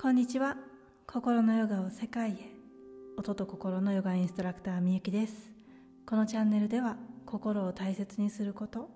[0.00, 0.56] こんにちは。
[1.06, 2.34] 心のヨガを世界へ。
[3.18, 5.52] 音と心のヨガインストラクターみゆきです。
[6.06, 6.96] このチャンネルでは
[7.26, 8.88] 心を大切にすること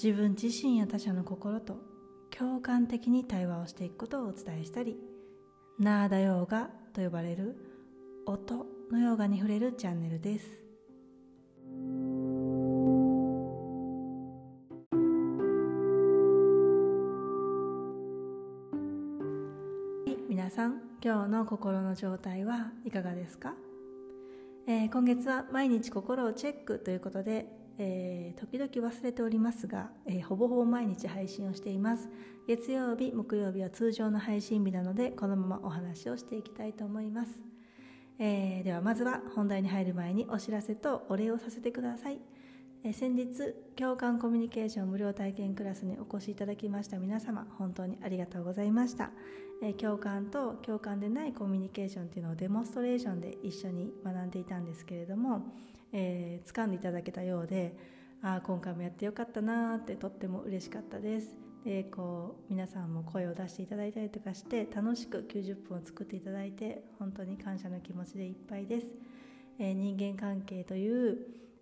[0.00, 1.78] 自分自身や他者の心と
[2.30, 5.00] 共感的に対話をしていくことをお伝えしたり
[5.80, 7.56] ナーダヨーガと呼ばれる
[8.24, 10.67] 音のヨガに触れるチャンネルです。
[21.48, 23.54] 心の状態はいかがですか、
[24.66, 27.46] えー、今月は毎日心をチェックということで、
[27.78, 32.10] えー、時々忘れておりますが、えー、ほぼほぼ毎日配信をしています。
[32.46, 37.40] 月曜日木曜日は通常の配信日なのでこのままお話をしていきたいと思います、
[38.18, 42.20] えではまずは本題に入る前にお知らせとお礼をさせてください。
[42.84, 49.10] え先日共感コミュニケーション無料体験クラスにお越しいただきました皆様本当にありがとうございました、
[49.62, 55.42] え共感と共感でないコミュニケーションっていうのをデモンストレーションで一緒に学んでいたんですけれども、
[55.92, 57.76] えー、掴んでいただけたようで
[58.22, 61.28] ああ今回もやってよかったなってとっても嬉しかったです。
[61.64, 68.86] でこう皆さんも声を出していただいたりとかして楽しく90分を作っていただいて本当に感謝の気持ちでいっぱいです、
[69.58, 71.18] えー、人間関係という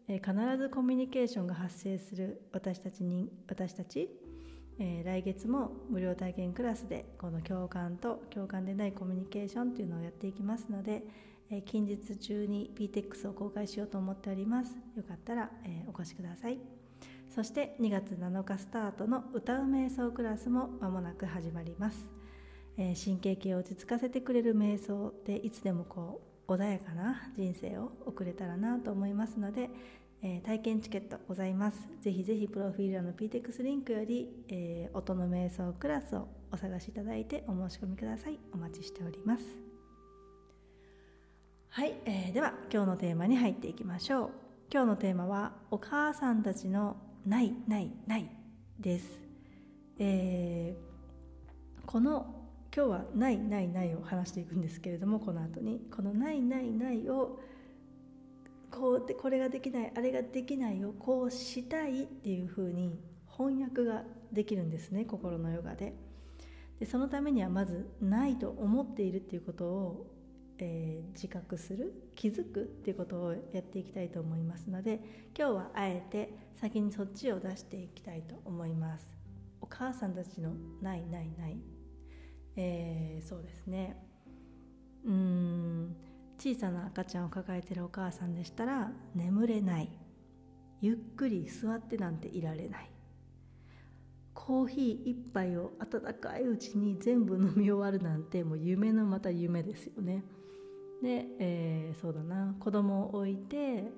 [0.09, 4.09] え必ずコミュニケーションが発生する私たちに私たち、
[4.79, 11.03] えー、来月も無料体験クラスでこの共感と共感でないコミュニケーションというのをやっていきますので、
[11.51, 14.77] えー、近日中に PTEX を公開しようと思っております。
[14.97, 16.59] よかったら、えー、お越しください。
[17.37, 22.09] そして2月7日スタートの歌う瞑想クラスも間もなく始まります、
[22.79, 29.69] え神経系を落ち着かせてくれる瞑想でいつでもこう穏やかな人生を送れたらなと思いますので、
[30.23, 31.89] えー、体験チケットございます。
[32.01, 38.39] ぜひぜひプロフィールの PTX リンクより、えー、音の瞑想クラスをお探しいただいてお申し込みください。
[38.53, 39.45] お待ちしております。
[41.69, 44.31] はい、えー、では今日のテーマに入っていきましょう。
[44.73, 48.29] 今日のテーマはお母さんたちのないないない
[48.81, 49.21] です、
[49.99, 52.35] えー、この
[52.75, 57.39] 今日は「ないないない」を話していくんですけれどもこの後にこの「ないないない」を
[58.71, 62.99] こうでこれができないあれができないをこうしたいっていうふうに
[63.37, 65.95] 翻訳ができるんですね心のヨガで。
[66.79, 70.07] でそのためにはまずないと思っているっていうことを、
[70.59, 75.01] えー、自覚する気づくっていうことをやっていきたいと思いますので
[75.39, 79.17] 今日はあえて先にそっちを出していきたいと思います。
[79.63, 81.59] お母さんたちの「ないないない」
[82.57, 83.97] えー、そうですね。
[85.05, 85.97] うん。
[86.47, 89.91] 小さな赤ちゃんを抱えてるお母さんでしたら眠れない。
[90.81, 92.91] ゆっくり座ってなんていられない。
[94.33, 100.23] コーヒー一杯を温かいうちに全部飲み終わるなんてもう夢のまた夢ですよね。
[101.03, 102.55] で、えー、そうだな。
[102.61, 103.91] 子供を置いて、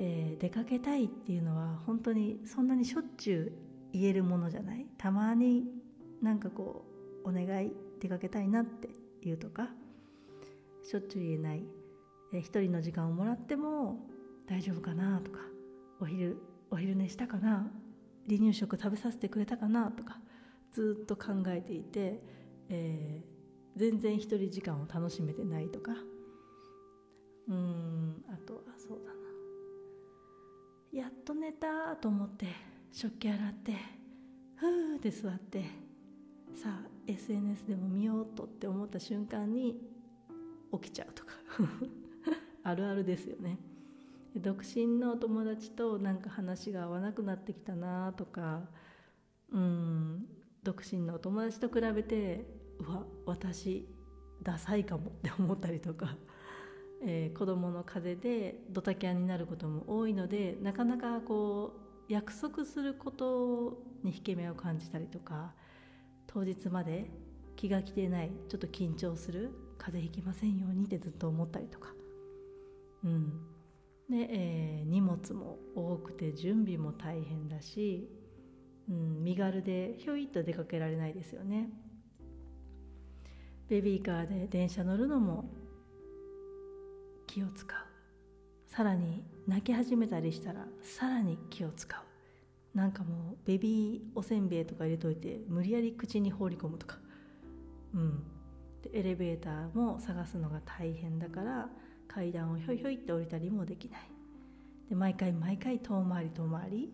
[0.00, 3.52] えー、出かけたいっていうのは本当にそんなにしょっちゅう
[3.92, 4.86] 言えるものじゃない？
[4.98, 5.68] たまに
[6.20, 6.84] なんかこ
[7.24, 8.88] うお願い出かけたいなって
[9.22, 9.68] 言うとか
[10.84, 11.64] しょっちゅう言えない。
[12.32, 14.06] 一人の時間をもらっても
[14.46, 15.38] 大丈夫かなとか
[16.00, 16.36] お昼
[16.70, 17.70] お昼寝したかな
[18.26, 20.18] 離乳食食べさせてくれたかなとか
[20.72, 22.20] ずっと考えていて、
[22.68, 25.92] えー、全然一人時間を楽しめてないとか。
[27.46, 29.20] うんあとはそうだな。
[30.92, 32.46] やっと寝たと思って
[32.90, 33.72] 食器洗って
[34.56, 35.64] ふーって座って
[36.54, 39.93] さあ SNS でも見ようとって思った瞬間に
[40.78, 41.32] 起きちゃうとか。
[42.64, 43.58] あるあるですよね。
[44.36, 48.68] 独身のお友達となんか話が合わなくなってきたなとか
[49.50, 50.26] うん。
[50.64, 52.46] 独身のお友達と比べて
[52.80, 53.86] うわ私
[54.42, 56.16] ダサいかも って思ったりとか、
[57.02, 61.74] えー、子供の風邪でドタキャンになることも多いのでなかなかこ
[62.08, 65.54] う約束することに引け目を感じたりとか
[66.26, 67.10] 当日まで
[67.56, 71.94] 気が気でないちょっと緊張する風邪ひきませんようにってずっと思ったりとか。
[73.04, 73.40] うん。
[74.08, 78.08] で、えー、荷物も多くて準備も大変だし、
[78.88, 81.70] うん、身軽でひょいっと出かけられないですよね。
[83.68, 85.50] ベビーカーで電車乗るのも
[87.26, 87.78] 気を使う。
[88.68, 92.76] さらに泣き始めたりしたらさらに気を使う。
[92.76, 96.98] なんかもうベビーおせんべいとか入れといて無理やり口に放り込むとか。
[97.94, 98.22] うん。
[98.92, 101.68] エレベーターも探すのが大変だから
[102.08, 104.00] 階段をひょいひょいって降りたりもできない。
[104.88, 106.92] で毎回毎回遠回り遠回り。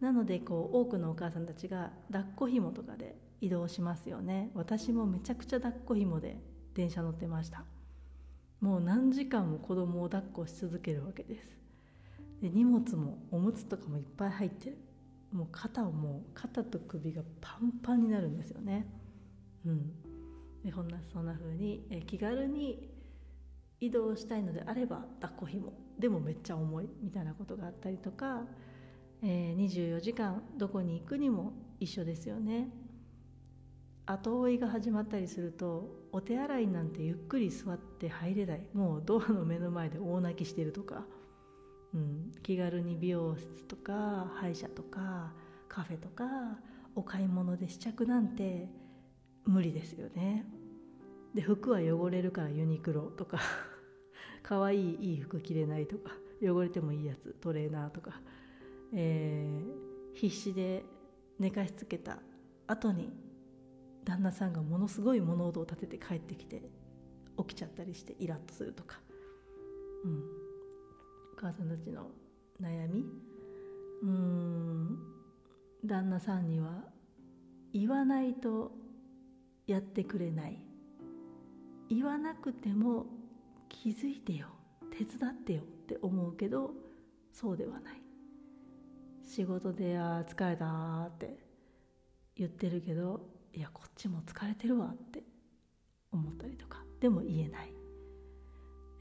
[0.00, 4.50] なのでこう多くのお母さんたちが抱っこひもとかで移動しますよね。
[4.54, 6.36] 私もめちゃくちゃ抱っこ紐で
[6.74, 7.64] 電車乗ってました。
[8.60, 11.58] もう何時間も子供を抱っこし続けるわけです。
[12.42, 14.78] で荷物もおむつとかもいっぱい入ってる。
[15.32, 18.86] もう肩をもう肩と首がパンパンになるんですよね。
[19.66, 19.92] うん。
[20.74, 22.90] こんなそんな風に気軽に
[23.80, 25.72] 移動したいのであれば抱っこ紐。
[25.98, 28.42] でもめっちゃ重いみたいなことがあったりとか、
[29.22, 32.68] えー、24時間どこに行くにも一緒ですよね。
[34.06, 38.66] 後追いが始まったりするとお手洗いなんてゆっくり座って入れない。
[38.74, 41.04] もうドアの目の前で大泣きしてるとか、
[41.94, 45.32] うん、気軽に美容室とか歯医者とか
[45.68, 46.24] カフェとか
[46.94, 48.68] お買い物で試着なんて
[49.48, 50.44] 無理ですよね。
[51.34, 53.38] で服は汚れるからユニクロとか
[54.42, 56.12] 可愛いいい服着れないとか
[56.42, 58.20] 汚れてもいいやつトレーナーとか、
[58.92, 60.84] えー、必死で
[61.38, 62.20] 寝かしつけた
[62.66, 63.12] 後に
[64.04, 66.62] 旦那さんがものすごい物音を立てて帰ってきて
[67.38, 69.00] 起きちゃったりしてイラッとするとか、
[70.04, 70.18] うん、
[71.34, 72.10] お母さんたちの
[72.60, 73.04] 悩み？
[74.02, 74.98] うん。
[75.84, 76.84] 旦那さんには
[77.72, 78.72] 言わないと
[79.68, 80.58] やってくれない。
[81.88, 83.06] 言わなくても
[83.68, 84.48] 気づいてよ
[84.90, 86.72] 手伝ってよって思うけど
[87.32, 88.02] そうではない。
[89.22, 91.38] 仕事で「あ疲れた」って
[92.34, 95.22] 言ってるけどいやこっちも疲れてるわって
[96.10, 97.72] 思ったりとかでも言えない、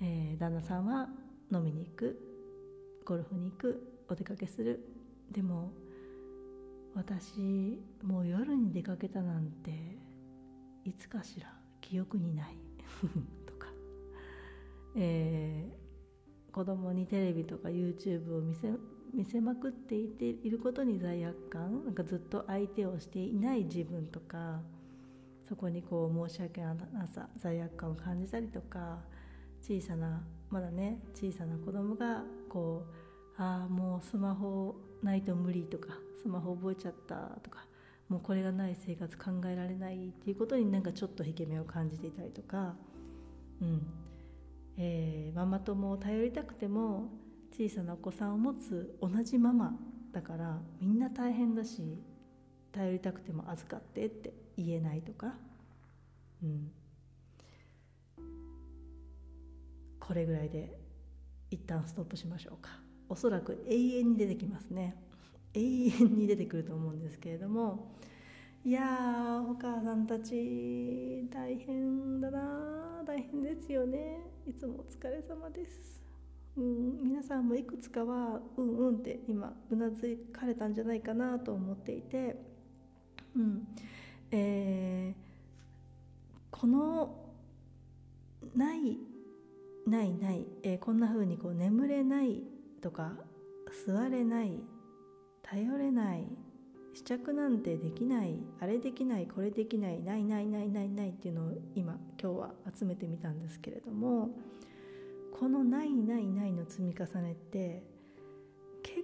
[0.01, 1.09] えー、旦那さんは
[1.51, 2.19] 飲みに行く
[3.05, 4.83] ゴルフに行くお出かけする。
[5.31, 5.71] でも
[6.93, 9.97] 私もう夜に出かけたなんて
[10.87, 12.55] いつかしら記憶にない
[13.45, 13.67] とか、
[14.95, 18.71] えー、子供にテレビとか YouTube を見せ
[19.13, 24.61] 見せまくっていていることに罪悪感なんかずっと相手をしていない自分とか
[25.47, 26.75] そこにこう申し訳な
[27.07, 28.99] さ罪悪感を感じたりとか
[29.61, 32.85] 小さなまだね小さな子供がこ
[33.37, 37.65] うああもうスマホないと無理とかスマホ覚えちゃったとか
[38.09, 42.75] もうこれがない生活考えられないっていうことになんかちょっと引け目を感じていたりとか、
[43.61, 43.81] うん。
[44.77, 47.09] えー、ママ友を頼りたくても
[47.51, 49.75] 小さなお子さんを持つ同じママ
[50.11, 51.97] だからみんな大変だし
[52.71, 55.33] 頼りたくても預かってって言えないとか、
[56.43, 56.71] うん、
[59.99, 60.77] これぐらいで
[61.49, 62.69] 一旦ストップしましょうか。
[63.09, 64.95] おそらく永遠に出てきますね。
[65.57, 67.95] 永遠に出てくると思うんですけれども
[68.63, 74.19] いやお母さんたち大変だな大変ですよね。
[74.45, 76.01] いつもお疲れ様です。
[76.57, 82.35] うん、皆さんもいくつかはうんうんって今うなずかれたんじゃないかなと思っていて、
[83.35, 83.67] うん。
[84.31, 87.15] えー、この
[88.53, 88.97] ない
[89.87, 92.43] ないない、えー、こんな風にこう眠れない
[92.81, 93.13] とか
[93.85, 94.59] 座れない
[95.49, 96.25] 頼れない
[96.93, 104.29] 試着なんてできないあれできないこれできないないないないないないっていうのを今今日は集めてみたんですけれども
[105.39, 107.83] このないないないの積み重ねって
[108.81, 109.03] 結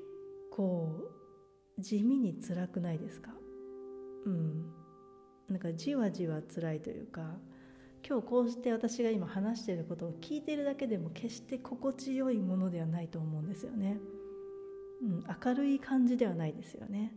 [0.51, 1.01] 構
[1.79, 3.31] 地味に辛くないですか？
[4.25, 4.71] うん。
[5.49, 7.35] なんかじわじわ辛いというか
[8.07, 13.99] 今日こうして私が今話していることを聞いてるだけでも決して心地よいものではないと思うんですよね、
[15.03, 17.13] うん、明るい感じではないですよね。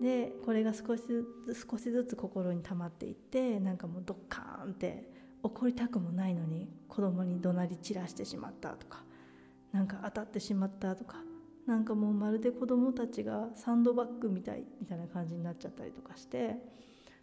[0.00, 5.08] でこれが少しずつ少しずつ心に溜まっていってなんかもうドッカーンって
[5.42, 9.04] 怒りたくもないのに子供に怒鳴り散らしてしまったとか
[9.72, 11.18] なんか当たってしまったとか
[11.66, 16.56] なんかもうまるで子供たちがサンドバッグみたいみたいな感じになっちゃったりとかして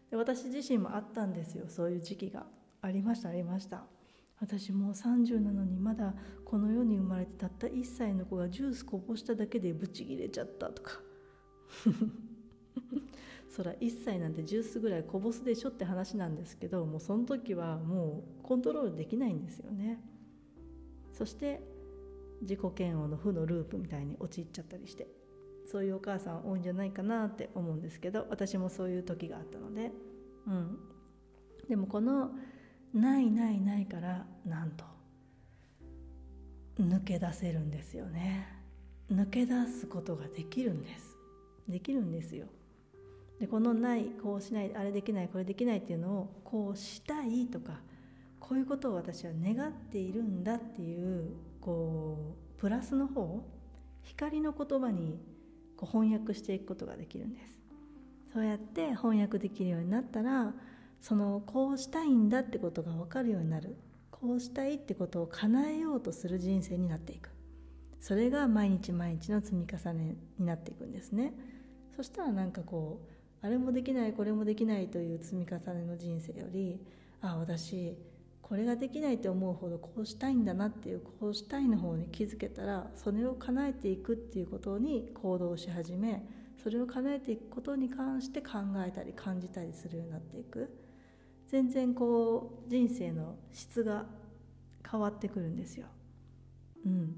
[0.09, 1.65] で私自身もあったんですよ。
[1.67, 2.45] そういう時期が
[2.81, 3.98] ありましたありました。
[4.39, 6.13] 私もう30なのにまだ
[6.45, 11.01] この世に生まれてたった1歳の子がジュースこぼしただけでブチギレちゃったとか。
[13.49, 19.99] そら1歳なんてジュースぐらいこぼすでしょって話なんですけどもうその時はもうコントロールできないんですよね。
[21.11, 21.61] そして
[22.41, 25.07] 自己嫌悪の負のループみたいに陥っちゃったりして
[25.65, 29.91] そういうお母さん多いんじゃないかなって思うんですけど私もそういう時があったので。
[30.47, 30.79] うん。
[31.67, 32.31] でもこの
[32.93, 34.85] 「ないないない」からなんと。
[36.79, 38.47] 抜け出せるんですよね。
[39.11, 41.17] 抜け出すことができるんです。
[41.67, 42.47] できるんですよ。
[43.39, 47.79] でこのないこうしないあれできないこれできないっていうのをこうしたいとか
[48.39, 51.31] こういうことを私は願っているんだっていう
[51.61, 53.45] こうプラスの方
[54.03, 55.19] 光の言葉に
[55.77, 57.59] こう翻訳していくことができるんです。
[58.33, 60.53] そうやって翻訳できるようになったら
[61.01, 63.77] そのこうしたいんだってことが分かるようになる。
[64.11, 67.29] こうしたいってことを叶えようとする人生になっていく。
[67.99, 71.33] それが毎日毎日の積み重ねになっていくんですね。
[71.95, 76.79] そしたらなんかこうあれもできないこれもできないという積み重ねの人生より
[77.21, 77.97] ああ私
[78.41, 86.25] これができないって思うほどこうしたいんだなっていうこうしたいの方に気づけたらそれを叶えていくっていうことに行動し始め
[86.61, 90.69] それを叶えていくことに関して考えたり感じたりするようになっていく。
[91.49, 94.05] 全然こう人生の質が
[94.89, 95.87] 変わってくるんですよ。
[96.85, 97.15] うん、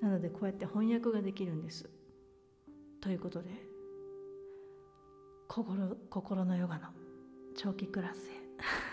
[0.00, 1.88] なのでこうやって翻訳ができるんです。
[3.02, 3.48] ということで
[5.46, 6.88] 心心のヨガの
[7.54, 8.32] 長期クラスへ。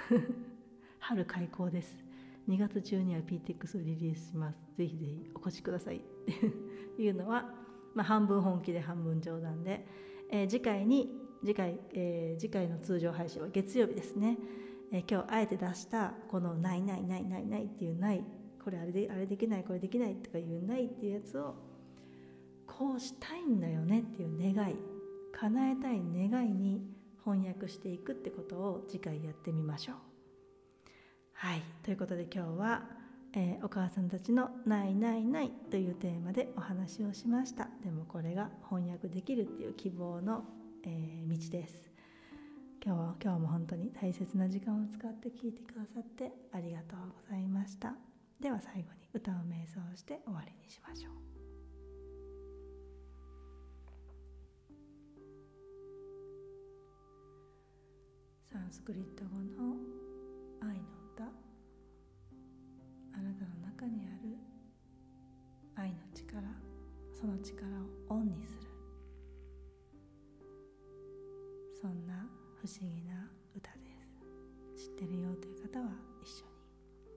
[1.00, 2.04] 春開講です。
[2.50, 4.60] 2月中には PTX をリリースします。
[4.76, 5.98] ぜひぜひお越しください。
[5.98, 6.02] っ
[6.98, 7.54] ていうのは、
[7.94, 9.86] まあ、半分本気で半分冗談で、
[10.30, 14.38] えー、次回に次回、えー、次回の通常配信は月曜日ですね、
[14.92, 18.24] えー、今日あえて出したこの「ないないないないない」っていう「ない」
[18.64, 21.56] これあれであれできないこれできないとかいう「ない」っていうやつを
[22.66, 24.76] こうしたいんだよねっていう願い
[25.32, 26.82] 叶えたい願いに
[27.24, 29.96] 翻訳していくってことを次回やってみましょう。
[31.34, 31.62] はい。
[31.84, 32.90] ということで今日は、
[33.34, 37.70] えー、お母さんたちの「ないないない」というテーマでお話をしました。
[37.84, 40.46] でもこれが翻訳できるっていう希望の
[40.84, 41.92] えー、道です。
[42.84, 47.96] 今日は今日も本当に大切な時間を使って聞いてくださってありがとうございました。
[48.40, 51.14] では最後に歌を瞑想して終わりにしましょう。
[58.46, 59.76] サンスクリット語の
[60.62, 60.84] 愛の
[61.16, 61.24] 歌。
[63.14, 64.38] あなたの中にある
[65.76, 66.42] 愛の力。
[67.20, 67.68] その力
[68.10, 68.57] をオンにする。
[71.80, 72.26] そんな
[72.60, 73.94] 不思議な歌で
[74.76, 74.90] す。
[74.90, 75.92] 知ってるよという方は
[76.24, 76.52] 一緒に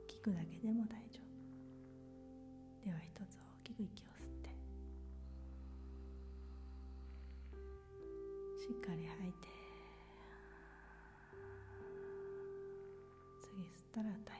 [0.06, 1.20] 聞くだけでも大丈
[2.84, 2.84] 夫。
[2.84, 4.50] では一つ大きく息を吸って。
[8.60, 9.48] しっかり吐いて。
[13.40, 14.39] 次吸ったら歌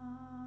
[0.00, 0.37] Ah.